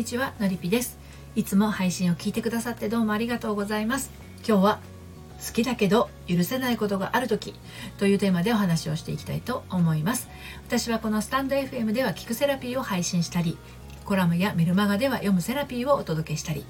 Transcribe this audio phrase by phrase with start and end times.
[0.00, 0.98] にちはのりぴです。
[1.36, 4.10] いつも配信を聞いてくださってどうもありがとうございます。
[4.48, 4.80] 今日は
[5.46, 7.54] 好きだけど許せないことがある時
[7.98, 10.30] というテーマでお話をしていきたいと思います。
[10.66, 13.58] 私はこのスタンド FM では聞くセラピーを配信したり
[14.06, 16.64] コラムやメルマガでは読むセラピーをお届けしたり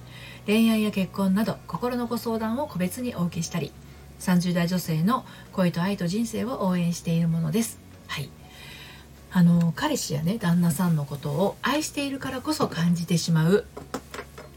[0.46, 3.70] 恋愛や結婚など心のご相談を個別にお受けしたり
[4.18, 7.78] 30代女性の恋と愛と人生を応援しているものです。
[8.08, 8.28] はい。
[9.32, 13.64] あの彼氏やね旦那さんのことを愛しているからこそ感じてしまう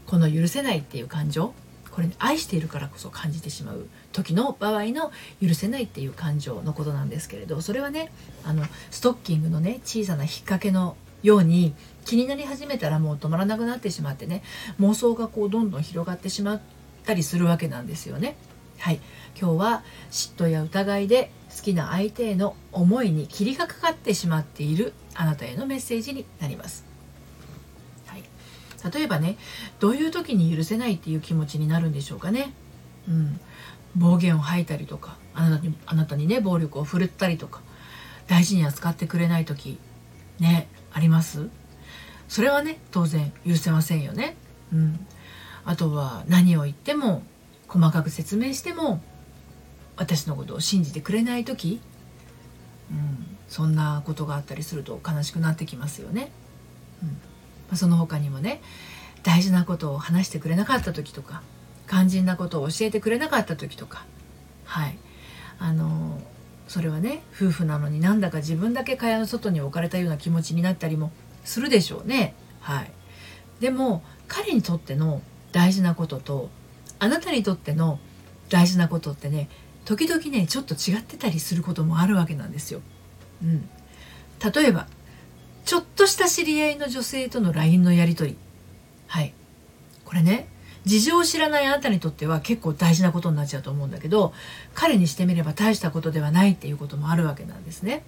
[0.06, 1.54] この許せないっていう感情
[1.90, 8.10] これ、ね、愛しているからこそ感じてしまう時の場合の許せないっていう感情のことなんですけれどそれはね
[8.44, 14.42] あのストッキングのね小さな引っ掛けのように気になり始めたらもう止まらなくなってしまってね
[14.80, 16.60] 妄想がこうどんどん広がってしまっ
[17.06, 18.36] たりするわけなんですよね。
[18.78, 19.00] はい
[19.40, 26.84] 今日は嫉妬や疑いで好きな相手への思いに霧がかかってしまっているあなたへのメッセージになります、
[28.06, 28.24] はい、
[28.92, 29.36] 例えばね
[29.78, 32.52] どういう時に許せないっていう気持ちになるんでしょうかね、
[33.08, 33.40] うん、
[33.96, 37.60] 暴言を吐いたりとかあなたにあなたにね暴力を振るったりとか
[38.26, 39.78] 大事に扱ってくれない時
[40.40, 41.48] ねあります？
[42.28, 44.36] それはね当然許せませんよね、
[44.72, 45.06] うん、
[45.64, 47.22] あとは何を言っても
[47.68, 49.02] 細かく説明しても
[49.96, 51.80] 私のことを信じてくれない時、
[52.90, 56.30] うん、そんなことがあったりすると悲しくなってきますよね。
[57.02, 57.14] うんま
[57.72, 58.60] あ、その他にもね
[59.22, 61.42] 大事なことを話してくれなかった時とか
[61.88, 64.04] 肝心なことを教えてくれなかった時とか
[64.64, 64.96] はい
[65.58, 66.20] あの
[66.68, 71.10] それはね夫婦なのになんだか自分だけ蚊帳の外に置かれたような気持ちになったりも
[71.44, 72.34] するでしょうね。
[72.60, 72.90] はい、
[73.60, 75.20] でも彼にとっての
[75.52, 76.48] 大事なことと
[76.98, 77.98] あなたにとっての
[78.48, 79.48] 大事なことってね
[79.84, 82.80] 時々ねちょっと違ってたりすることもあるわけなんですよ。
[83.42, 83.68] うん、
[84.52, 84.86] 例えば
[85.64, 88.36] ちょっとした知り合いの女性との LINE のやり取り
[89.06, 89.32] はい
[90.04, 90.48] これね
[90.84, 94.34] 事情を知らないあなたにとっては結構大事なことになっちゃうと思うんだけど
[94.74, 98.04] 彼にしてみれば大したことではないっていうこともあるわけなんですね。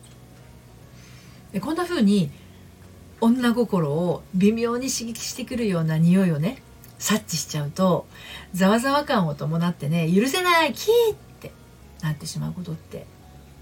[1.52, 2.30] でこんな風に
[3.20, 6.62] 女心を微妙に刺激してくるような匂いをね
[6.98, 8.06] 察知しちゃうと
[8.52, 11.16] ざわざわ感を伴ってね許せないキーっ
[12.06, 13.06] なってしまうことって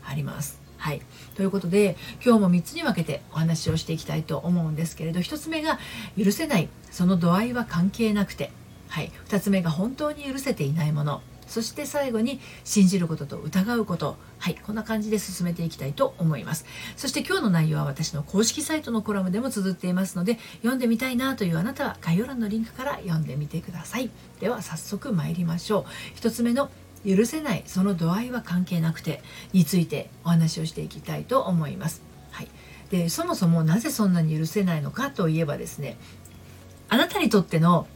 [0.05, 0.61] あります。
[0.77, 1.01] はい、
[1.35, 5.79] ということで今日も3つに分けてお話をしていきたいと思うんですけれど1つ目が
[6.23, 8.51] 許せないその度合いは関係なくて、
[8.89, 11.23] はい、2つ目が本当に許せていないもの。
[11.47, 14.17] そして最後に信じることと疑うこと。
[14.39, 14.55] はい。
[14.55, 16.65] こんな感じで進めていきたいと思います。
[16.97, 24.11] そして今日の内容は私の公式サイトのコラムでも綴っていますので読んでみたいなというあなたは概要欄のリンクから読んでみてください。
[24.41, 26.19] では早速参りましょう。
[26.19, 26.71] 1つ目の
[27.07, 27.63] 許せない。
[27.67, 29.23] その度合いは関係なくて
[29.53, 32.03] についてお話をしていきたいと思います。
[32.31, 32.49] はい。
[32.91, 35.97] でそもそもなぜそんなに許せないのかといえばですね
[36.89, 37.87] あなたにとっての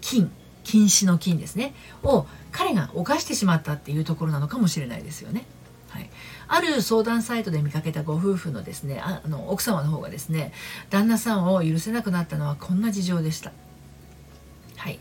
[0.00, 0.30] 金
[0.64, 5.44] 禁止の金ですねを彼が犯してしまったっていうところなのかもしれないですよね。
[5.90, 6.10] はい、
[6.48, 10.52] ある相談サイトで見かけたご夫婦のですねあの奥様の方がですね
[10.90, 13.52] 旦那さんを許せなくなったのはこんな事情でした。
[14.76, 15.00] はい、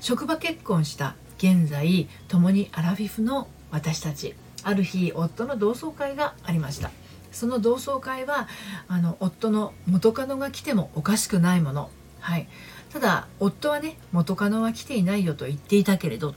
[0.00, 1.14] 職場結婚した
[1.44, 6.90] 現在共にアラフィフの私たちある日夫の同窓会がありました。
[7.32, 8.48] その同窓会は
[8.88, 11.90] あの夫の元カノが来てもおかしくないもの。
[12.20, 12.48] はい。
[12.90, 16.34] ただ夫はね元カノは来ていないよと言っていたけれどっ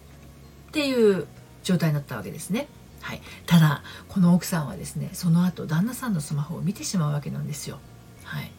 [0.74, 1.26] ていう
[1.64, 2.68] 状態になったわけですね。
[3.00, 7.80] はい、ただこの奥さんはですねその後旦那さんのスマホを見てしまうわけなんですよ。
[8.24, 8.52] はい、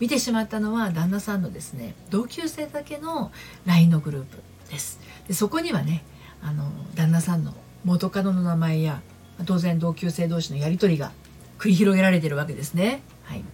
[0.00, 3.30] 見てしまったのは旦那さんのですね同級生だけの
[3.66, 4.42] LINE のグループ。
[4.74, 5.00] です。
[5.28, 6.04] でそこにはね
[6.42, 7.54] あの旦那さんの
[7.84, 9.00] 元カノの名前や
[9.46, 11.12] 当然同級生同士のやり取りが
[11.58, 13.00] 繰り広げられてるわけですね。
[13.22, 13.44] はい、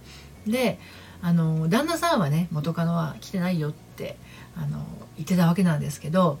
[0.45, 0.79] で
[1.21, 4.17] あの旦那さんはね元カノは来てないよって
[4.55, 4.83] あの
[5.15, 6.39] 言ってたわけなんですけど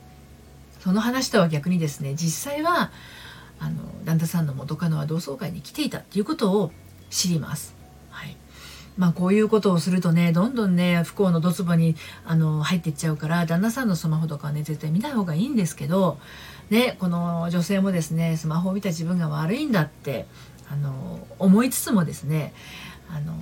[0.79, 2.91] その話とは逆にですね実際は
[3.59, 6.71] あの旦那さんの元カノは同窓会に来ていたっていうことを
[7.09, 7.80] 知ります。
[8.97, 11.95] まあこういうことをするとねどんどんね不幸のドツボに
[12.25, 16.19] あの入っていっちゃうから旦那さんのスマホとかはね絶対見ない方がいいんですけど
[16.69, 20.25] ねこの女性もですねスマホを見た自分が悪いんだって
[20.69, 22.53] あの思いつつもですね
[23.09, 23.33] あの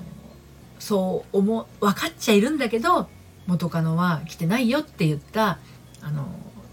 [0.79, 3.07] そう思分かっちゃいるんだけど
[3.47, 5.59] 元カノは来てないよって言った
[6.01, 6.27] あの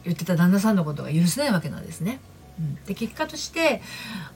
[0.05, 2.20] 言ってた旦那さんのことが許せないわけなんですね。
[2.87, 3.82] で結果として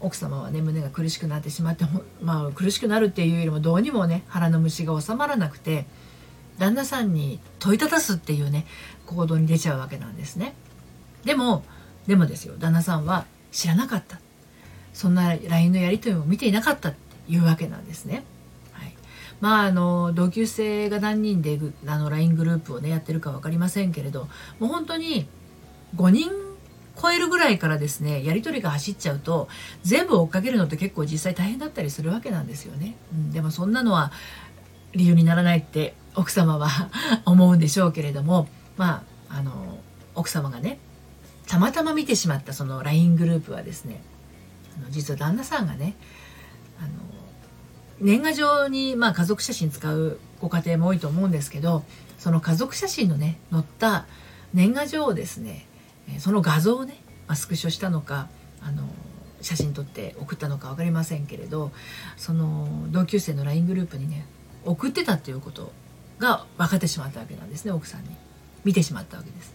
[0.00, 1.86] 奥様はね胸が苦しくなってしまって
[2.20, 5.86] まあ苦しくなるっていうよりもどうにもね腹の虫が収まらなくて
[6.58, 8.66] 旦那さんに問いただすっていうね
[9.06, 10.54] 行動に出ちゃうわけなんですね。
[11.24, 11.64] でも
[12.06, 14.20] でもですよ旦那さんは知らなかった
[14.92, 18.24] そんな LINE のやり取りを見ていなかったっていうわけなんですね。
[19.40, 24.28] まああの同級生が何人であの LINE グループをねやってるか分かりませんけれど
[24.58, 25.26] もう本当に
[25.96, 26.30] 5人
[27.00, 29.48] 超えるぐらいからですねやり取りが走っちゃうと
[29.82, 32.96] 全部追っかけるのって結構実際大変だったりするわけなんですよね。
[33.12, 34.12] うん、でもそんなのは
[34.92, 36.68] 理由にならないって奥様は
[37.24, 39.78] 思うんでしょうけれどもまああの
[40.14, 40.78] 奥様がね
[41.46, 44.02] たまたま見てしまったその LINE グループはですね
[44.78, 45.96] あの実は旦那さんがね
[46.80, 46.88] あの
[48.00, 51.84] 年賀状に、まあ、家族写真使うご家庭も多いと思うんですけど
[52.18, 54.06] その家族写真のね載った
[54.54, 55.66] 年賀状をですね
[56.18, 56.96] その画像をね、
[57.26, 58.28] まあ、スクショしたのか
[58.62, 58.84] あの
[59.40, 61.70] 写真撮って送ったのか分かりませんけれど
[62.16, 64.26] その同級生の LINE グループにね
[64.64, 65.72] 送ってたっていうこと
[66.18, 68.10] が分かってしまったわけなんですね奥さんに
[68.64, 69.54] 見てしまったわけです。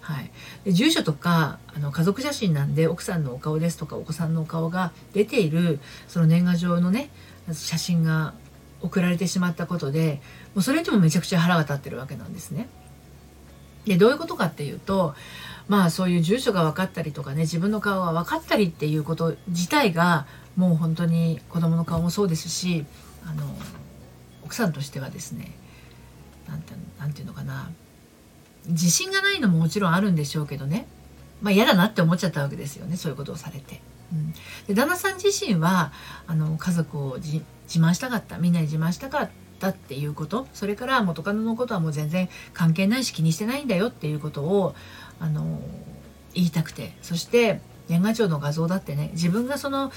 [0.00, 0.30] はい、
[0.64, 5.78] で住所とかあの家族写真なんで奥さんのお顔ですとかお子さんのお顔が出ている
[6.08, 7.10] その年賀状のね
[7.52, 8.32] 写真が
[8.80, 10.20] 送られてしまったことで
[10.54, 12.68] もうそれにもめちゃくちゃ腹が立ってるわけなんですね。
[13.90, 15.16] でどういうことかっていうと
[15.66, 22.86] まあそういう住所が分かったりとかね自分の顔が分かったりっていうこと自体がもう本当に子供の顔もそうですし
[23.26, 23.42] あの
[24.44, 25.50] 奥さんとしてはですね
[26.46, 26.74] 何て
[27.16, 27.68] 言うのかな
[28.68, 30.86] 自信がないのももちろんあるんでしょうけどね
[31.42, 33.80] まあ嫌だなって思っちゃったわけですよねそういうことをされて。
[34.12, 34.32] うん、
[34.66, 35.92] で旦那さん自身は
[36.26, 39.30] あの家族を自慢したかったみんなに自慢したかっ
[39.60, 40.48] たっていうこと？
[40.54, 44.74] それから元カノのことはもう全然関係ないし気にしてないんだよっていうことを
[45.20, 45.60] あの
[46.34, 46.92] 言いたくて。
[47.02, 49.92] そして年賀状の画像だってね自分がその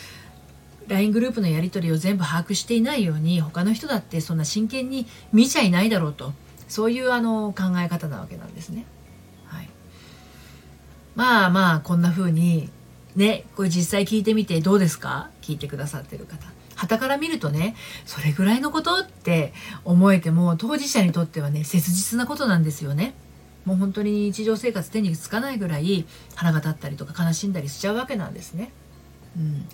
[0.87, 6.33] LINE グループのやり取りを全部把握していないように他の人だってそんな真剣に見ちゃいないだろうと。
[6.67, 8.85] そういうあの考え方なわけなんですね。
[9.45, 9.69] はい、
[11.15, 12.69] まあまあこんな風に
[13.15, 15.29] ねこれ実際聞いてみてどうですか？
[15.43, 16.47] 聞いてくださってる方。
[16.75, 17.75] 旗から見るとね
[18.05, 19.53] それぐらいのことって
[19.85, 23.13] 思えても当事者にとってはね切実なことなんですよね。
[23.65, 26.05] もう本当に日常生活手につかないぐらい
[26.35, 28.71] 腹が立ったりとか悲しんだりしちゃうわけなんですね。
[29.35, 29.67] うん、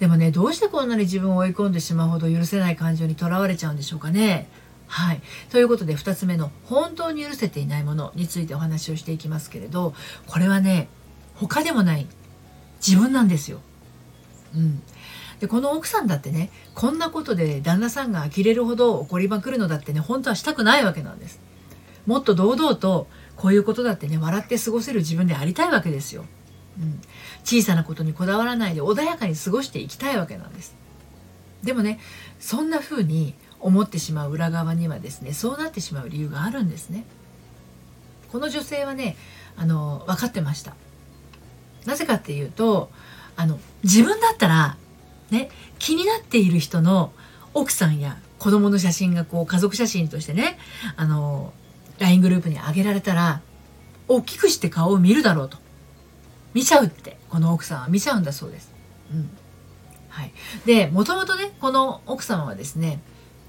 [0.00, 4.48] でもねどうしてこんなに自分を追い込んでしまうほど許せない感情にとらわれちゃうんでしょうかね。
[4.86, 5.20] はい。
[5.50, 9.94] ということで2つ目の本当に許せていないものについてお話をしていきますけれど
[10.26, 10.88] これはね
[11.34, 12.06] 他でもない
[12.86, 13.60] 自分なんですよ。
[14.54, 14.82] うん。
[15.40, 21.40] でこの奥さんだってねこんなことで旦那さんが呆れるほど怒りまくるのだってね本当はしたくないわけなんです。
[22.06, 23.06] もっと堂々と
[23.36, 26.24] こういうことだってね笑って過ごせる自分でありたいわけですよ。
[26.80, 27.00] うん、
[27.44, 30.74] 小さなことにこだわらないで穏やかに過ごしていきたいわけなんです。
[31.62, 32.00] でもね
[32.40, 37.04] そんな風に思ってしまう裏側にはですねそうなってしまう理由があるんですね。
[38.32, 39.16] この女性はね
[39.56, 40.74] あの分かってました。
[41.84, 42.90] なぜかっていうと
[43.36, 44.76] あの自分だったら
[45.30, 47.12] ね気になっている人の
[47.54, 50.58] 奥さんや子供の写真がこう家族写真としてね
[50.96, 51.52] あの
[51.98, 53.40] LINE グループに上げられたら
[54.06, 55.58] 大きくして顔を見るだろうと
[56.54, 58.72] 見ちゃうってこの奥さんは見ちゃうんだそうです。
[59.12, 59.30] うん
[60.08, 60.32] はい、
[60.66, 63.00] でもともとねこの奥様はですね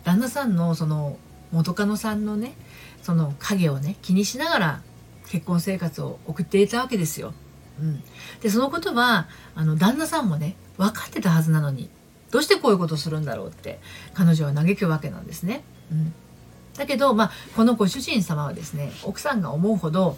[0.04, 1.18] 旦那さんのその
[1.52, 2.54] 元カノさんのね
[3.02, 4.82] その影をね気にしながら
[5.30, 7.34] 結婚生活を送っていたわけですよ。
[7.80, 8.04] うん、
[8.42, 11.90] でそのことはあの旦那さんもね分かってたはずなのに
[12.32, 13.80] どうしてこういうことするんだろうって
[14.14, 15.64] 彼女は嘆くわけなんですね。
[15.92, 16.14] うん。
[16.78, 20.18] だけど、まあ、このご主人様はですね奥さんが思うほど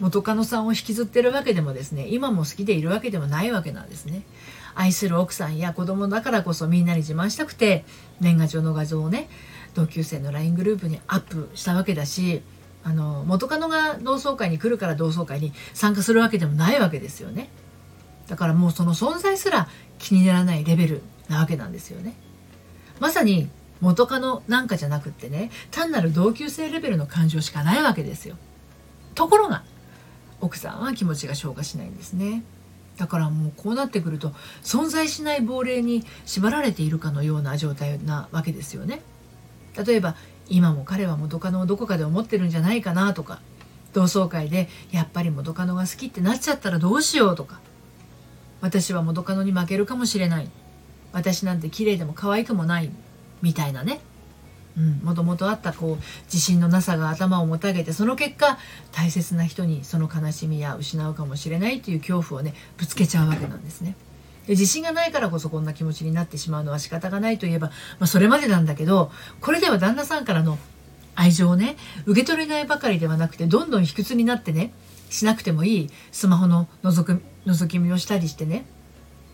[0.00, 4.22] 元カノさんを引きずってるわけでもですね今も好きでいるわけでもないわけなんですね。
[4.74, 7.84] 愛する奥さんや子供だからこそみんなに自慢したくて
[8.20, 9.28] 年賀状の画像をね
[9.74, 12.42] 同級生の LINE グループにアップしたわけだし
[12.84, 17.48] あの元カノが同窓会に来るから同窓会に参加するわけでもないわけですよね。
[18.28, 22.14] だからもうその存在すら気にならないレベルなわけなんですよね。
[23.00, 23.48] まさに
[23.80, 28.36] 元カノなんかじゃなくってね単なる同級生レベルの感情しかないわけですよ。
[29.14, 29.64] ところが
[30.40, 32.42] 奥さんは気持ちが消化しないんですね。
[32.98, 39.02] だからもうこうなってくると存在しない亡霊に縛られているかのような状態なわけですよね。
[39.84, 40.14] 例えば
[40.48, 43.40] 今も彼は元カノをどこかで思ってるんじゃないかなとか
[43.92, 47.60] 同窓会でやっぱり元カノが好きってなっちゃったらどうしようとか。
[48.60, 50.50] 私は元カノに負けるかもしれない。
[51.12, 52.90] 私なんて綺麗でも可愛くもない。
[53.42, 54.00] みたいなね。
[55.02, 58.58] もともとあったこう自信のなさが頭をもたげてその結果
[58.90, 63.94] 大切な人にその悲しみや失うかもしれないという恐怖をねぶつけちゃうわけなんですね。
[64.48, 69.10] 自信がないからこそこんな気持ちになってしまうのは仕方がないといえば、まあ、それまでなんだけど
[69.40, 70.58] これでは旦那さんからの
[71.14, 74.72] 愛情をね受け取れないばかりではなくてどんどん卑屈になってね
[75.10, 78.66] しなくてもいいスマホの覗く覗き見をしたりしてね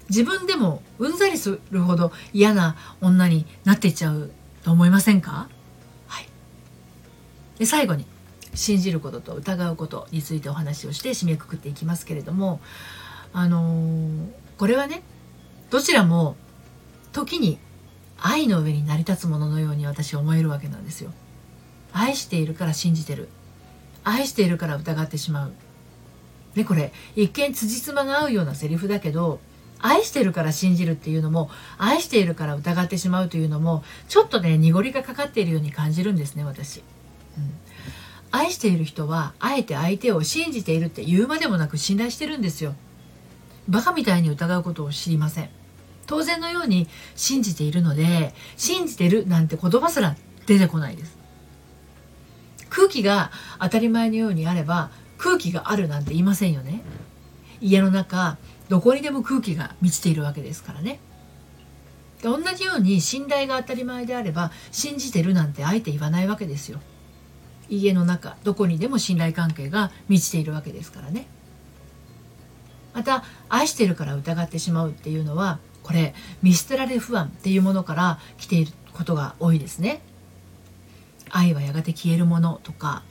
[0.09, 4.31] 自分でもうんざりするほど嫌な女になっていっちゃう
[4.63, 5.49] と思いませんか？
[6.09, 6.29] はい。
[7.59, 8.05] で最後に
[8.53, 12.61] 信じることと疑うことについてお話をして締めくくっていきますけれども
[13.33, 14.27] あのー、
[14.61, 15.03] これはね
[15.71, 16.37] どちらも
[17.13, 17.59] 時に
[18.21, 21.15] 愛の上に成り立つもののように私思えるわけなんですよ。
[21.95, 23.31] 愛しているから信じてる
[24.05, 25.53] 愛しているから疑ってしまう。
[26.55, 29.41] でこれ一見辻褄が合うようなセリフだけど
[29.79, 31.49] 愛してるから信じるっていうのも
[31.79, 36.81] 愛しているから疑ってしまうというのもちょっとね濁りがかかっているように感じるんですね私。
[37.39, 37.51] うん
[38.31, 42.77] 愛している人はあえて相手を信じているって言うまでもなく信頼してるんですよ
[43.71, 45.49] バカみたいに疑うことを知りません。
[46.07, 51.17] 当然のように信じているので信じてるなんて言葉すら出てこないです。
[52.69, 56.83] 空気が当たり前のようにあれば空気があるなんて言いませんよね。
[57.61, 60.99] 家の中どこにでも空気が満ちているわけですからね。
[62.23, 66.81] 同じように信頼が当たり前であれば信じてるなんてあえて言わないわけですよ。
[67.69, 71.27] 家の中どこにでも信頼関係が満ちているわけですからね。
[72.95, 80.01] また愛してるから疑ってしまうっていうのはこれ見捨てられ不安っていうものから来ていることが多いですね
[81.31, 83.03] 愛はやがて消えるものとか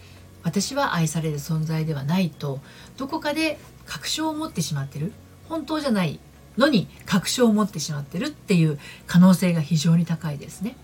[0.43, 2.59] 私は愛される存在ではないと
[2.97, 5.13] どこかで確証を持ってしまってる
[5.47, 6.19] 本当じゃない
[6.57, 10.75] のに確証を持ってしまってるっていう可能性が非常に高いですね。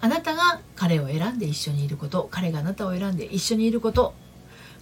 [0.00, 4.14] あなたが彼を選んで一緒にいること彼があなたを選んで一緒にいること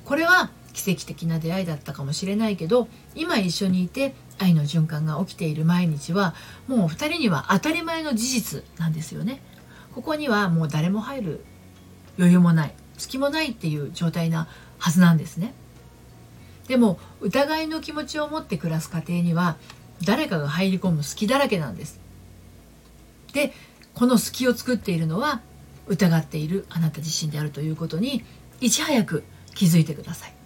[0.06, 6.34] これは奇跡的な出会いだったかもしれないけど今一緒にいて愛の循環が起きている毎日は
[6.66, 9.42] もう2人には当たり前の事実なんですよね。
[9.94, 11.44] ここにはもう誰も入る
[12.16, 14.48] 余裕もない隙もないっていう状態な
[14.78, 15.52] はずなんですね。
[16.68, 19.56] でも疑いの気持ちを持って暮らす家庭には
[20.04, 22.00] 誰かが入り込む隙だらけなんです。
[23.32, 23.52] で
[23.94, 25.40] この隙を作っているのは
[25.88, 28.24] 疑っているあなた自身であるということに
[28.60, 29.24] いち早く
[29.54, 30.39] 気づいてください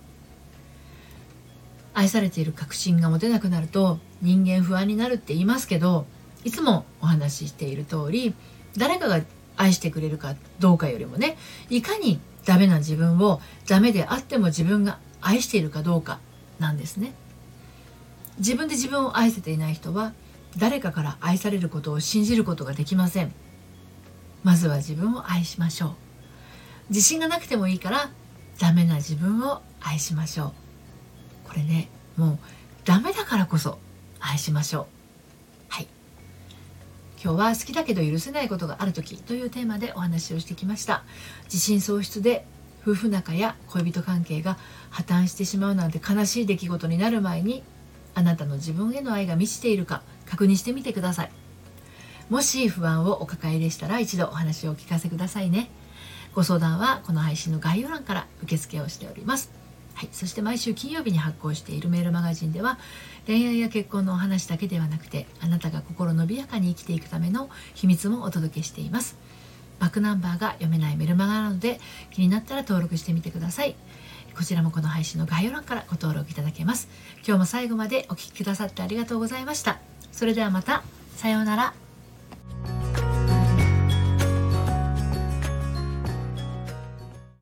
[1.95, 6.07] 愛されている確信が持てなくなると人間不安になるって言いますけど
[6.45, 8.35] いつもお話ししている通り
[8.77, 9.21] 誰かが
[9.57, 11.37] 愛してくれるかどうかよりもね
[11.71, 16.19] いかにダメな自分をダメであっても自分が愛しているかどうか
[16.59, 17.15] なんですね。
[18.39, 20.13] 自分で自分を愛せていない人は
[20.59, 23.33] 誰かから愛されることを信じることができません。
[24.43, 25.91] まずは自分を愛しましょう。
[26.91, 28.11] 自信がなくてもいいから
[28.61, 30.64] ダメな自分を愛しましょう。
[31.55, 32.39] これねもう
[32.85, 33.79] ダメだからこそ
[34.19, 34.87] 愛しましょう。
[35.69, 35.89] はい。
[37.23, 41.05] 今日は好きだけど許せないことがある時というテーマでお話をしてきました。
[41.45, 42.45] 自信喪失で
[42.83, 44.59] 夫婦仲や恋人関係が
[44.91, 47.63] 破綻してしまうなんて悲しい出来事になる前に
[48.15, 51.31] あなたの自分への愛が満ちているか確認してみてください。
[52.31, 55.71] もし不安をお抱えでしたら一度お話をお聞かせくださいね。
[56.35, 59.64] ご相談はこの配信の概要欄から受付をしております。
[59.95, 62.79] はい、そして毎週金曜日に発行しているメールマガジンでは
[63.27, 69.17] 恋愛や結婚のお話だけではなくてあなたが心伸びやかに生きていくための秘密もお届けしています。
[69.81, 71.81] バックナンバーが読めないメルマガなので
[72.13, 73.77] 気になったら登録してみてください。
[74.37, 76.89] こちらもこの配信の概要欄からご登録いただけます。
[77.27, 79.79] 今日も最後までお聴きくださってありがとうございました。
[80.11, 80.83] それではまた。
[81.17, 81.75] さようなら。